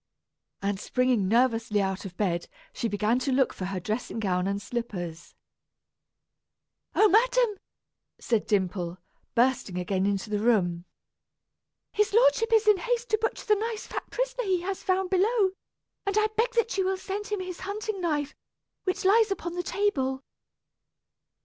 [0.63, 4.59] And springing nervously out of bed, she began to look for her dressing gown and
[4.59, 5.35] slippers.
[6.95, 7.57] "Oh, madam,"
[8.17, 8.97] said Dimple,
[9.35, 10.85] bursting again into the room.
[11.91, 15.51] "His lordship is in haste to butcher the nice fat prisoner he has found below,
[16.07, 18.33] and I beg that you will send him his hunting knife,
[18.85, 20.23] which lies upon the table."